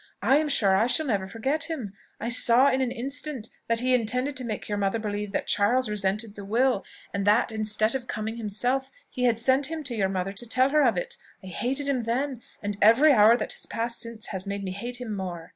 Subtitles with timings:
[0.23, 1.93] I am sure I shall never forget him!
[2.19, 5.91] I saw, in an instant, that he intended to make your mother believe that Charles
[5.91, 10.09] resented the will; and that, instead of coming himself, he had sent him to your
[10.09, 11.17] mother to tell her of it.
[11.43, 14.99] I hated him then; and every hour that has passed since has made me hate
[14.99, 15.49] him more.